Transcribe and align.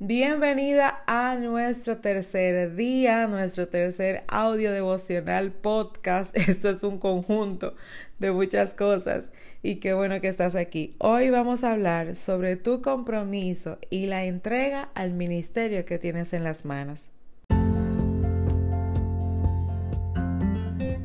Bienvenida 0.00 1.04
a 1.06 1.36
nuestro 1.36 1.98
tercer 1.98 2.74
día, 2.74 3.28
nuestro 3.28 3.68
tercer 3.68 4.24
audio 4.26 4.72
devocional 4.72 5.52
podcast. 5.52 6.36
Esto 6.48 6.70
es 6.70 6.82
un 6.82 6.98
conjunto 6.98 7.76
de 8.18 8.32
muchas 8.32 8.74
cosas 8.74 9.26
y 9.62 9.76
qué 9.76 9.94
bueno 9.94 10.20
que 10.20 10.26
estás 10.26 10.56
aquí. 10.56 10.96
Hoy 10.98 11.30
vamos 11.30 11.62
a 11.62 11.70
hablar 11.70 12.16
sobre 12.16 12.56
tu 12.56 12.82
compromiso 12.82 13.78
y 13.88 14.06
la 14.06 14.24
entrega 14.24 14.90
al 14.94 15.12
ministerio 15.12 15.84
que 15.84 16.00
tienes 16.00 16.32
en 16.32 16.42
las 16.42 16.64
manos. 16.64 17.12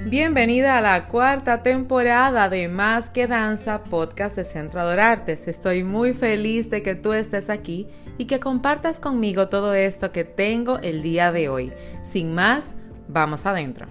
Bienvenida 0.09 0.79
a 0.79 0.81
la 0.81 1.07
cuarta 1.07 1.61
temporada 1.61 2.49
de 2.49 2.67
Más 2.67 3.11
que 3.11 3.27
Danza, 3.27 3.83
podcast 3.83 4.35
de 4.35 4.43
Centro 4.43 4.79
Adorartes. 4.79 5.47
Estoy 5.47 5.83
muy 5.83 6.15
feliz 6.15 6.71
de 6.71 6.81
que 6.81 6.95
tú 6.95 7.13
estés 7.13 7.47
aquí 7.51 7.85
y 8.17 8.25
que 8.25 8.39
compartas 8.39 8.99
conmigo 8.99 9.49
todo 9.49 9.75
esto 9.75 10.11
que 10.11 10.23
tengo 10.23 10.79
el 10.79 11.03
día 11.03 11.31
de 11.31 11.47
hoy. 11.47 11.71
Sin 12.01 12.33
más, 12.33 12.73
vamos 13.07 13.45
adentro. 13.45 13.85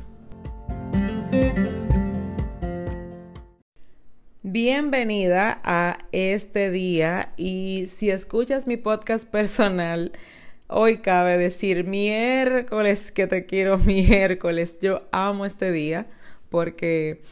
Bienvenida 4.42 5.60
a 5.62 5.98
este 6.10 6.72
día 6.72 7.32
y 7.36 7.84
si 7.86 8.10
escuchas 8.10 8.66
mi 8.66 8.76
podcast 8.76 9.24
personal, 9.24 10.10
hoy 10.68 10.98
cabe 10.98 11.38
decir 11.38 11.84
miércoles 11.84 13.10
que 13.10 13.26
te 13.26 13.46
quiero 13.46 13.78
miércoles. 13.78 14.78
Yo 14.80 15.08
amo 15.10 15.44
este 15.46 15.72
día 15.72 16.06
porque 16.50 17.22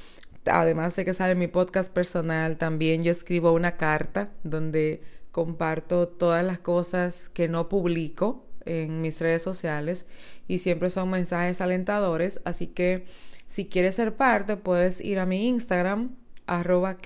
además 0.47 0.97
de 0.97 1.05
que 1.05 1.15
sale 1.15 1.35
mi 1.35 1.47
podcast 1.47 1.93
personal, 1.93 2.57
también 2.57 3.03
yo 3.03 3.13
escribo 3.13 3.53
una 3.53 3.77
carta 3.77 4.31
donde 4.43 5.03
comparto 5.33 6.09
todas 6.09 6.45
las 6.45 6.59
cosas 6.59 7.29
que 7.29 7.49
no 7.49 7.69
publico 7.69 8.47
en 8.65 9.01
mis 9.01 9.21
redes 9.21 9.43
sociales 9.43 10.07
y 10.49 10.59
siempre 10.59 10.91
son 10.91 11.11
mensajes 11.11 11.61
alentadores, 11.61 12.41
así 12.45 12.67
que 12.67 13.05
si 13.47 13.67
quieres 13.67 13.95
ser 13.95 14.17
parte 14.17 14.57
puedes 14.57 15.01
ir 15.01 15.19
a 15.19 15.27
mi 15.27 15.47
Instagram 15.49 16.17
arroba 16.47 16.97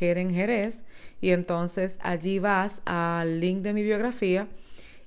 y 1.22 1.30
entonces 1.30 1.98
allí 2.02 2.38
vas 2.38 2.82
al 2.84 3.40
link 3.40 3.62
de 3.62 3.72
mi 3.72 3.82
biografía 3.82 4.48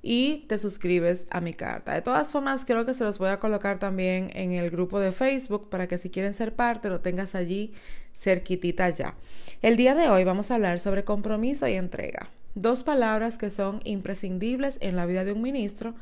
y 0.05 0.45
te 0.49 0.59
suscribes 0.59 1.25
a 1.31 1.39
mi 1.39 1.53
carta. 1.53 1.93
De 1.93 2.01
todas 2.01 2.31
formas, 2.31 2.65
creo 2.65 2.85
que 2.85 2.93
se 2.93 3.05
los 3.05 3.17
voy 3.17 3.29
a 3.29 3.39
colocar 3.39 3.79
también 3.79 4.29
en 4.35 4.51
el 4.51 4.69
grupo 4.69 4.99
de 4.99 5.13
Facebook 5.13 5.69
para 5.69 5.87
que 5.87 5.97
si 5.97 6.09
quieren 6.09 6.33
ser 6.33 6.53
parte 6.53 6.89
lo 6.89 6.99
tengas 6.99 7.33
allí 7.33 7.73
cerquitita 8.13 8.89
ya. 8.89 9.15
El 9.61 9.77
día 9.77 9.95
de 9.95 10.09
hoy 10.09 10.25
vamos 10.25 10.51
a 10.51 10.55
hablar 10.55 10.79
sobre 10.79 11.05
compromiso 11.05 11.67
y 11.67 11.73
entrega. 11.73 12.29
Dos 12.53 12.83
palabras 12.83 13.37
que 13.37 13.49
son 13.49 13.79
imprescindibles 13.85 14.77
en 14.81 14.97
la 14.97 15.05
vida 15.05 15.23
de 15.23 15.31
un 15.31 15.41
ministro 15.41 15.95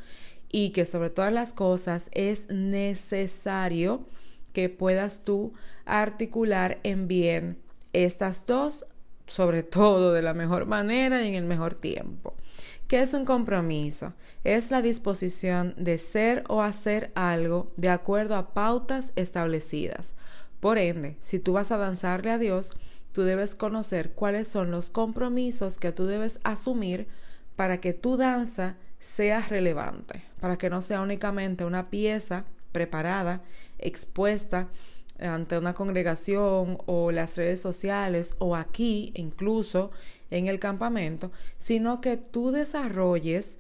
y 0.52 0.72
que 0.72 0.88
sobre 0.88 1.12
todas 1.12 1.32
las 1.32 1.54
cosas 1.54 2.10
es 2.12 2.50
necesario 2.50 4.06
que 4.52 4.68
puedas 4.68 5.24
tú 5.24 5.54
articular 5.86 6.80
en 6.84 7.08
bien 7.08 7.58
estas 7.94 8.46
dos, 8.46 8.86
sobre 9.32 9.64
todo 9.80 10.14
de 10.14 10.22
la 10.22 10.34
mejor 10.34 10.66
manera 10.66 11.24
y 11.24 11.30
en 11.30 11.36
el 11.36 11.46
mejor 11.46 11.74
tiempo. 11.74 12.36
¿Qué 12.88 13.02
es 13.02 13.14
un 13.14 13.24
compromiso? 13.24 14.14
Es 14.44 14.70
la 14.70 14.82
disposición 14.82 15.74
de 15.78 15.98
ser 15.98 16.44
o 16.50 16.62
hacer 16.62 17.12
algo 17.16 17.72
de 17.78 17.90
acuerdo 17.90 18.36
a 18.36 18.54
pautas 18.54 19.14
establecidas. 19.16 20.14
Por 20.60 20.78
ende, 20.78 21.18
si 21.22 21.40
tú 21.40 21.54
vas 21.54 21.72
a 21.72 21.78
danzarle 21.78 22.32
a 22.32 22.38
Dios, 22.38 22.74
tú 23.14 23.24
debes 23.24 23.56
conocer 23.56 24.12
cuáles 24.12 24.50
son 24.50 24.72
los 24.72 24.92
compromisos 24.92 25.78
que 25.78 25.94
tú 25.94 26.06
debes 26.06 26.42
asumir 26.44 27.08
para 27.56 27.80
que 27.80 27.94
tu 27.94 28.18
danza 28.18 28.76
sea 29.00 29.42
relevante, 29.48 30.24
para 30.42 30.58
que 30.58 30.70
no 30.70 30.82
sea 30.82 31.02
únicamente 31.02 31.64
una 31.64 31.90
pieza 31.90 32.44
preparada, 32.74 33.42
expuesta 33.80 34.68
ante 35.22 35.58
una 35.58 35.74
congregación 35.74 36.78
o 36.86 37.12
las 37.12 37.38
redes 37.38 37.62
sociales 37.62 38.36
o 38.40 38.56
aquí 38.56 39.12
incluso 39.16 39.92
en 40.30 40.48
el 40.48 40.60
campamento, 40.60 41.32
sino 41.58 42.02
que 42.02 42.18
tú 42.18 42.52
desarrolles 42.52 43.58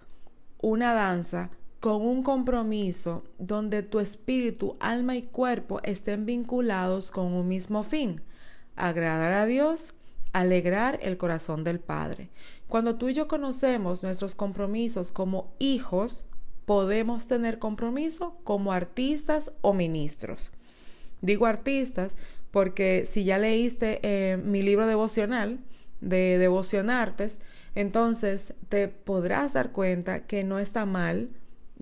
una 0.62 0.94
danza 0.94 1.50
con 1.80 2.03
un 2.03 2.22
compromiso 2.24 3.24
donde 3.40 3.81
tu 3.81 4.00
espíritu, 4.00 4.75
alma 4.80 5.16
y 5.16 5.24
cuerpo 5.24 5.80
estén 5.84 6.25
vinculados 6.25 7.12
con 7.12 7.34
un 7.34 7.47
mismo 7.47 7.84
fin 7.84 8.22
agradar 8.75 9.34
a 9.34 9.46
Dios, 9.46 9.94
alegrar 10.34 11.00
el 11.02 11.18
corazón 11.18 11.64
del 11.64 11.80
Padre. 11.80 12.30
Cuando 12.68 12.96
tú 12.96 13.09
y 13.09 13.14
yo 13.14 13.28
conocemos 13.28 14.02
nuestros 14.03 14.35
compromisos 14.35 15.12
como 15.12 15.53
hijos, 15.59 16.25
podemos 16.66 17.28
tener 17.28 17.59
compromiso 17.59 18.38
como 18.44 18.72
artistas 18.72 19.52
o 19.62 19.74
ministros. 19.74 20.52
Digo 21.22 21.46
artistas 21.46 22.18
porque 22.52 23.06
si 23.06 23.24
ya 23.24 23.38
leíste 23.38 24.00
eh, 24.04 24.38
mi 24.38 24.62
libro 24.62 24.88
devocional 24.88 25.59
de 26.02 26.38
devocionartes, 26.38 27.40
entonces 27.76 28.54
te 28.70 28.88
podrás 28.88 29.54
dar 29.54 29.72
cuenta 29.72 30.26
que 30.26 30.44
no 30.44 30.59
está 30.59 30.86
mal 30.86 31.30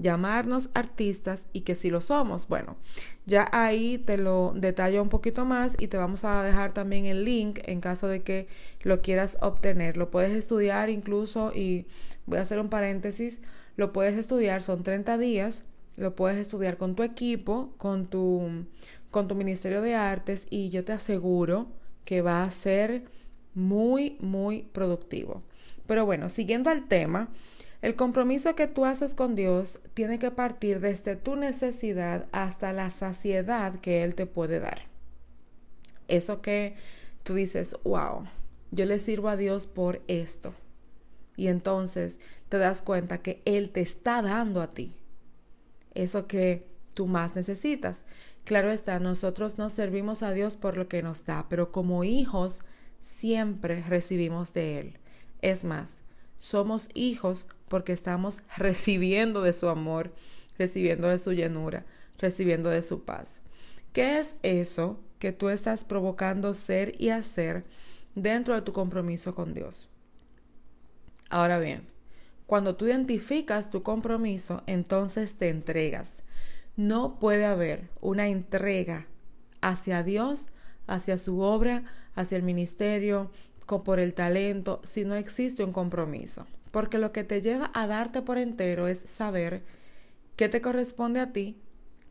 llamarnos 0.02 0.70
artistas 0.74 1.48
y 1.52 1.62
que 1.62 1.76
si 1.76 1.90
lo 1.90 2.02
somos, 2.02 2.48
bueno, 2.48 2.78
ya 3.26 3.48
ahí 3.52 3.98
te 3.98 4.18
lo 4.18 4.54
detallo 4.56 5.02
un 5.02 5.10
poquito 5.10 5.46
más 5.46 5.76
y 5.78 5.88
te 5.88 5.98
vamos 5.98 6.24
a 6.24 6.42
dejar 6.44 6.74
también 6.74 7.06
el 7.06 7.26
link 7.26 7.60
en 7.66 7.82
caso 7.82 8.08
de 8.08 8.24
que 8.24 8.48
lo 8.82 9.02
quieras 9.02 9.38
obtener. 9.42 9.98
Lo 9.98 10.10
puedes 10.10 10.32
estudiar 10.32 10.90
incluso 10.90 11.52
y 11.54 11.86
voy 12.26 12.40
a 12.40 12.44
hacer 12.44 12.60
un 12.60 12.70
paréntesis, 12.70 13.42
lo 13.76 13.92
puedes 13.92 14.18
estudiar, 14.18 14.64
son 14.64 14.84
30 14.84 15.18
días, 15.18 15.64
lo 15.96 16.16
puedes 16.16 16.38
estudiar 16.38 16.78
con 16.78 16.96
tu 16.96 17.04
equipo, 17.04 17.74
con 17.78 18.08
tu, 18.08 18.66
con 19.12 19.28
tu 19.28 19.36
Ministerio 19.36 19.82
de 19.82 19.96
Artes 19.96 20.48
y 20.50 20.70
yo 20.70 20.86
te 20.86 20.94
aseguro 20.94 21.68
que 22.06 22.22
va 22.22 22.44
a 22.44 22.52
ser 22.52 23.04
muy, 23.54 24.18
muy 24.20 24.64
productivo. 24.64 25.44
Pero 25.88 26.06
bueno, 26.06 26.30
siguiendo 26.30 26.70
al 26.70 26.88
tema, 26.88 27.30
el 27.82 27.96
compromiso 27.96 28.56
que 28.56 28.68
tú 28.68 28.86
haces 28.86 29.14
con 29.14 29.36
Dios 29.36 29.80
tiene 29.94 30.20
que 30.20 30.32
partir 30.32 30.80
desde 30.80 31.16
tu 31.16 31.36
necesidad 31.36 32.28
hasta 32.32 32.74
la 32.74 32.90
saciedad 32.90 33.80
que 33.80 34.04
Él 34.04 34.16
te 34.16 34.26
puede 34.26 34.60
dar. 34.60 34.82
Eso 36.08 36.42
que 36.42 36.76
tú 37.24 37.36
dices, 37.36 37.76
wow, 37.84 38.26
yo 38.72 38.86
le 38.86 39.00
sirvo 39.00 39.30
a 39.30 39.38
Dios 39.38 39.68
por 39.68 40.02
esto. 40.08 40.54
Y 41.36 41.48
entonces 41.48 42.20
te 42.50 42.58
das 42.58 42.82
cuenta 42.82 43.22
que 43.22 43.42
Él 43.46 43.70
te 43.70 43.82
está 43.82 44.22
dando 44.22 44.62
a 44.62 44.70
ti 44.70 44.94
eso 46.04 46.28
que 46.28 46.68
tú 46.94 47.08
más 47.08 47.36
necesitas. 47.36 48.06
Claro 48.44 48.72
está, 48.72 49.00
nosotros 49.00 49.58
nos 49.58 49.74
servimos 49.74 50.24
a 50.24 50.32
Dios 50.32 50.56
por 50.56 50.78
lo 50.78 50.88
que 50.88 51.04
nos 51.04 51.26
da, 51.26 51.48
pero 51.50 51.72
como 51.72 52.04
hijos 52.04 52.62
siempre 53.00 53.84
recibimos 53.88 54.54
de 54.54 54.80
Él. 54.80 54.98
Es 55.42 55.64
más, 55.64 56.00
somos 56.38 56.90
hijos 56.94 57.48
porque 57.68 57.94
estamos 57.94 58.42
recibiendo 58.58 59.42
de 59.42 59.54
su 59.54 59.70
amor, 59.70 60.14
recibiendo 60.58 61.08
de 61.08 61.20
su 61.20 61.32
llenura, 61.32 61.86
recibiendo 62.18 62.70
de 62.70 62.82
su 62.82 63.04
paz. 63.04 63.42
¿Qué 63.94 64.20
es 64.20 64.36
eso 64.44 65.00
que 65.20 65.32
tú 65.32 65.50
estás 65.50 65.84
provocando 65.84 66.54
ser 66.54 66.94
y 67.02 67.10
hacer 67.10 67.66
dentro 68.16 68.56
de 68.56 68.62
tu 68.62 68.74
compromiso 68.74 69.36
con 69.36 69.54
Dios? 69.54 69.90
Ahora 71.30 71.60
bien, 71.60 71.88
cuando 72.50 72.76
tú 72.76 72.88
identificas 72.88 73.70
tu 73.70 73.84
compromiso, 73.84 74.64
entonces 74.66 75.36
te 75.38 75.48
entregas. 75.48 76.24
No 76.76 77.20
puede 77.20 77.46
haber 77.46 77.90
una 78.02 78.28
entrega 78.28 79.08
hacia 79.62 80.04
Dios, 80.04 80.48
hacia 80.88 81.18
su 81.18 81.40
obra, 81.40 81.84
hacia 82.16 82.36
el 82.36 82.44
ministerio, 82.44 83.32
por 83.86 84.00
el 84.00 84.16
talento, 84.16 84.82
si 84.84 85.06
no 85.06 85.14
existe 85.14 85.64
un 85.64 85.72
compromiso 85.72 86.48
porque 86.72 86.98
lo 86.98 87.12
que 87.12 87.24
te 87.24 87.42
lleva 87.42 87.72
a 87.74 87.88
darte 87.88 88.22
por 88.22 88.38
entero 88.38 88.88
es 88.88 89.00
saber 89.00 89.64
qué 90.36 90.50
te 90.50 90.62
corresponde 90.62 91.20
a 91.20 91.34
ti, 91.34 91.58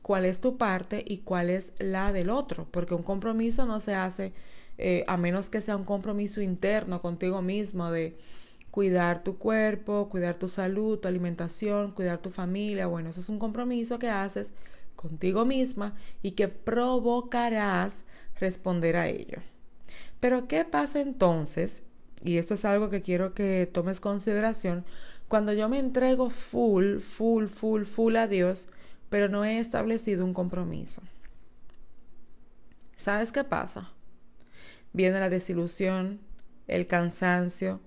cuál 0.03 0.25
es 0.25 0.41
tu 0.41 0.57
parte 0.57 1.05
y 1.07 1.19
cuál 1.19 1.51
es 1.51 1.73
la 1.79 2.13
del 2.13 2.31
otro, 2.31 2.67
porque 2.71 2.95
un 2.95 3.03
compromiso 3.03 3.67
no 3.67 3.81
se 3.81 3.95
hace 3.95 4.33
eh, 4.79 5.05
a 5.09 5.17
menos 5.17 5.51
que 5.51 5.61
sea 5.61 5.77
un 5.77 5.85
compromiso 5.85 6.41
interno 6.41 7.01
contigo 7.01 7.43
mismo 7.43 7.91
de 7.91 8.17
cuidar 8.71 9.23
tu 9.23 9.39
cuerpo, 9.39 10.09
cuidar 10.09 10.37
tu 10.37 10.49
salud, 10.49 10.99
tu 10.99 11.09
alimentación, 11.09 11.93
cuidar 11.93 12.19
tu 12.19 12.31
familia. 12.31 12.87
Bueno, 12.87 13.11
eso 13.11 13.21
es 13.21 13.29
un 13.29 13.39
compromiso 13.39 13.99
que 13.99 14.11
haces 14.11 14.53
contigo 14.97 15.45
misma 15.45 15.95
y 16.23 16.33
que 16.33 16.49
provocarás 16.49 18.05
responder 18.41 18.97
a 18.97 19.09
ello. 19.09 19.39
Pero 20.21 20.49
¿qué 20.49 20.65
pasa 20.65 21.01
entonces 21.01 21.83
y 22.23 22.39
esto 22.39 22.55
es 22.55 22.65
algo 22.65 22.91
que 22.91 23.03
quiero 23.03 23.35
que 23.35 23.69
tomes 23.73 24.01
consideración, 24.01 24.85
cuando 25.29 25.53
yo 25.53 25.69
me 25.69 25.79
entrego 25.79 26.31
full, 26.31 26.99
full, 26.99 27.47
full, 27.47 27.85
full 27.85 28.17
a 28.17 28.27
Dios, 28.27 28.69
pero 29.09 29.29
no 29.29 29.45
he 29.45 29.59
establecido 29.59 30.25
un 30.25 30.35
compromiso. 30.35 31.03
¿Sabes 32.97 33.31
qué 33.31 33.45
pasa? 33.45 33.93
Viene 34.93 35.21
la 35.21 35.29
desilusión, 35.29 36.21
el 36.67 36.87
cansancio, 36.87 37.81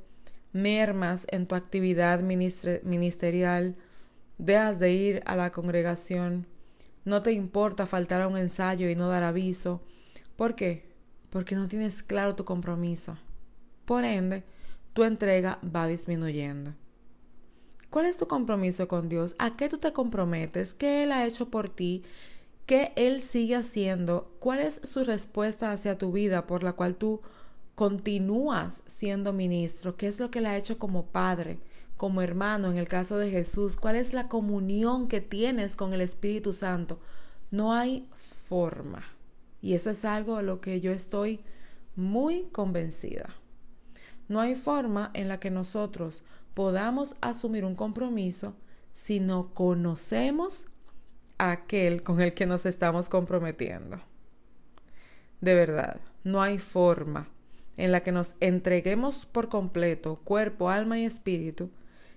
mermas 0.53 1.25
en 1.29 1.47
tu 1.47 1.55
actividad 1.55 2.21
ministerial, 2.21 3.75
dejas 4.37 4.79
de 4.79 4.91
ir 4.91 5.23
a 5.25 5.35
la 5.35 5.51
congregación, 5.51 6.47
no 7.03 7.23
te 7.23 7.31
importa 7.31 7.85
faltar 7.85 8.21
a 8.21 8.27
un 8.27 8.37
ensayo 8.37 8.89
y 8.89 8.95
no 8.95 9.09
dar 9.09 9.23
aviso. 9.23 9.81
¿Por 10.35 10.55
qué? 10.55 10.85
Porque 11.29 11.55
no 11.55 11.67
tienes 11.67 12.03
claro 12.03 12.35
tu 12.35 12.45
compromiso. 12.45 13.17
Por 13.85 14.03
ende, 14.03 14.43
tu 14.93 15.03
entrega 15.03 15.59
va 15.63 15.87
disminuyendo. 15.87 16.75
¿Cuál 17.89 18.05
es 18.05 18.17
tu 18.17 18.27
compromiso 18.27 18.87
con 18.87 19.09
Dios? 19.09 19.35
¿A 19.39 19.57
qué 19.57 19.67
tú 19.67 19.77
te 19.77 19.93
comprometes? 19.93 20.73
¿Qué 20.73 21.03
Él 21.03 21.11
ha 21.11 21.25
hecho 21.25 21.49
por 21.49 21.69
ti? 21.69 22.03
¿Qué 22.65 22.93
Él 22.95 23.21
sigue 23.21 23.55
haciendo? 23.55 24.35
¿Cuál 24.39 24.59
es 24.59 24.79
su 24.83 25.03
respuesta 25.03 25.71
hacia 25.71 25.97
tu 25.97 26.11
vida 26.11 26.47
por 26.47 26.63
la 26.63 26.73
cual 26.73 26.95
tú 26.95 27.21
continúas 27.81 28.83
siendo 28.85 29.33
ministro? 29.33 29.97
¿Qué 29.97 30.05
es 30.05 30.19
lo 30.19 30.29
que 30.29 30.37
Él 30.37 30.45
ha 30.45 30.55
hecho 30.55 30.77
como 30.77 31.07
padre, 31.07 31.57
como 31.97 32.21
hermano 32.21 32.69
en 32.69 32.77
el 32.77 32.87
caso 32.87 33.17
de 33.17 33.31
Jesús? 33.31 33.75
¿Cuál 33.75 33.95
es 33.95 34.13
la 34.13 34.27
comunión 34.27 35.07
que 35.07 35.19
tienes 35.19 35.75
con 35.75 35.91
el 35.91 36.01
Espíritu 36.01 36.53
Santo? 36.53 36.99
No 37.49 37.73
hay 37.73 38.07
forma. 38.13 39.01
Y 39.63 39.73
eso 39.73 39.89
es 39.89 40.05
algo 40.05 40.37
de 40.37 40.43
lo 40.43 40.61
que 40.61 40.79
yo 40.79 40.91
estoy 40.91 41.39
muy 41.95 42.43
convencida. 42.51 43.29
No 44.27 44.39
hay 44.39 44.53
forma 44.53 45.09
en 45.15 45.27
la 45.27 45.39
que 45.39 45.49
nosotros 45.49 46.23
podamos 46.53 47.15
asumir 47.19 47.65
un 47.65 47.73
compromiso 47.73 48.53
si 48.93 49.19
no 49.19 49.55
conocemos 49.55 50.67
a 51.39 51.49
aquel 51.49 52.03
con 52.03 52.21
el 52.21 52.35
que 52.35 52.45
nos 52.45 52.67
estamos 52.67 53.09
comprometiendo. 53.09 53.99
De 55.39 55.55
verdad, 55.55 55.99
no 56.23 56.43
hay 56.43 56.59
forma 56.59 57.27
en 57.77 57.91
la 57.91 58.01
que 58.01 58.11
nos 58.11 58.35
entreguemos 58.39 59.25
por 59.25 59.49
completo, 59.49 60.19
cuerpo, 60.23 60.69
alma 60.69 60.99
y 60.99 61.05
espíritu, 61.05 61.69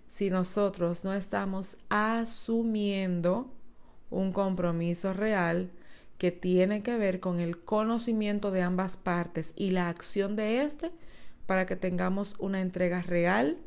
si 0.08 0.30
nosotros 0.30 1.04
no 1.04 1.12
estamos 1.14 1.76
asumiendo 1.88 3.50
un 4.10 4.32
compromiso 4.32 5.12
real 5.12 5.70
que 6.18 6.30
tiene 6.30 6.82
que 6.82 6.96
ver 6.96 7.20
con 7.20 7.40
el 7.40 7.58
conocimiento 7.58 8.50
de 8.50 8.62
ambas 8.62 8.96
partes 8.96 9.52
y 9.56 9.70
la 9.70 9.88
acción 9.88 10.36
de 10.36 10.62
éste 10.62 10.92
para 11.46 11.66
que 11.66 11.76
tengamos 11.76 12.36
una 12.38 12.60
entrega 12.60 13.02
real 13.02 13.58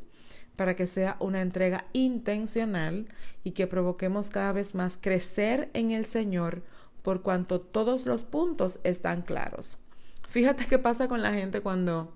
para 0.58 0.74
que 0.74 0.88
sea 0.88 1.16
una 1.20 1.40
entrega 1.40 1.84
intencional 1.92 3.06
y 3.44 3.52
que 3.52 3.68
provoquemos 3.68 4.28
cada 4.28 4.50
vez 4.50 4.74
más 4.74 4.98
crecer 5.00 5.70
en 5.72 5.92
el 5.92 6.04
Señor 6.04 6.64
por 7.02 7.22
cuanto 7.22 7.60
todos 7.60 8.06
los 8.06 8.24
puntos 8.24 8.80
están 8.82 9.22
claros. 9.22 9.78
Fíjate 10.28 10.66
qué 10.66 10.78
pasa 10.78 11.08
con 11.08 11.22
la 11.22 11.32
gente 11.32 11.62
cuando 11.62 12.12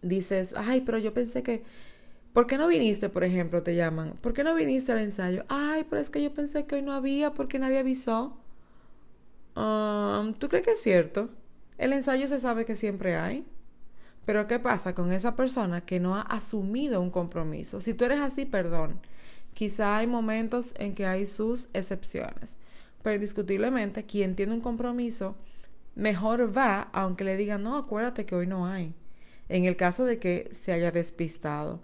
dices, 0.00 0.54
ay, 0.56 0.80
pero 0.80 0.96
yo 0.96 1.12
pensé 1.12 1.42
que, 1.42 1.62
¿por 2.32 2.46
qué 2.46 2.56
no 2.56 2.66
viniste, 2.66 3.10
por 3.10 3.22
ejemplo, 3.22 3.62
te 3.62 3.76
llaman? 3.76 4.14
¿Por 4.22 4.32
qué 4.32 4.42
no 4.42 4.54
viniste 4.54 4.92
al 4.92 4.98
ensayo? 4.98 5.44
Ay, 5.48 5.84
pero 5.88 6.00
es 6.00 6.08
que 6.08 6.22
yo 6.22 6.32
pensé 6.32 6.64
que 6.64 6.76
hoy 6.76 6.82
no 6.82 6.92
había 6.92 7.34
porque 7.34 7.58
nadie 7.58 7.78
avisó. 7.78 8.38
Um, 9.54 10.32
¿Tú 10.32 10.48
crees 10.48 10.64
que 10.64 10.72
es 10.72 10.80
cierto? 10.80 11.28
El 11.76 11.92
ensayo 11.92 12.26
se 12.28 12.40
sabe 12.40 12.64
que 12.64 12.76
siempre 12.76 13.16
hay. 13.16 13.44
Pero 14.24 14.46
¿qué 14.46 14.58
pasa 14.58 14.94
con 14.94 15.12
esa 15.12 15.36
persona 15.36 15.82
que 15.82 16.00
no 16.00 16.16
ha 16.16 16.22
asumido 16.22 17.02
un 17.02 17.10
compromiso? 17.10 17.82
Si 17.82 17.92
tú 17.92 18.06
eres 18.06 18.20
así, 18.20 18.46
perdón. 18.46 19.00
Quizá 19.52 19.98
hay 19.98 20.06
momentos 20.06 20.72
en 20.78 20.94
que 20.94 21.04
hay 21.04 21.26
sus 21.26 21.68
excepciones. 21.74 22.56
Pero 23.02 23.16
indiscutiblemente, 23.16 24.06
quien 24.06 24.34
tiene 24.34 24.54
un 24.54 24.62
compromiso, 24.62 25.36
mejor 25.94 26.56
va 26.56 26.88
aunque 26.92 27.24
le 27.24 27.36
digan, 27.36 27.62
no, 27.62 27.76
acuérdate 27.76 28.26
que 28.26 28.34
hoy 28.34 28.46
no 28.46 28.66
hay. 28.66 28.94
En 29.48 29.64
el 29.64 29.76
caso 29.76 30.04
de 30.04 30.18
que 30.18 30.48
se 30.52 30.72
haya 30.72 30.90
despistado. 30.90 31.80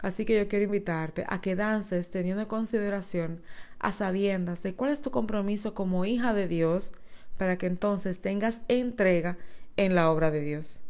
Así 0.00 0.24
que 0.24 0.36
yo 0.36 0.46
quiero 0.46 0.64
invitarte 0.64 1.24
a 1.26 1.40
que 1.40 1.56
dances 1.56 2.10
teniendo 2.10 2.42
en 2.42 2.48
consideración 2.48 3.42
a 3.80 3.92
sabiendas 3.92 4.62
de 4.62 4.74
cuál 4.74 4.92
es 4.92 5.02
tu 5.02 5.10
compromiso 5.10 5.74
como 5.74 6.04
hija 6.04 6.32
de 6.34 6.46
Dios 6.46 6.92
para 7.36 7.58
que 7.58 7.66
entonces 7.66 8.20
tengas 8.20 8.60
entrega 8.68 9.38
en 9.76 9.94
la 9.94 10.10
obra 10.10 10.30
de 10.30 10.40
Dios. 10.40 10.80